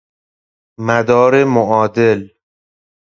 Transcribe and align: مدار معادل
مدار 0.79 1.43
معادل 1.45 2.29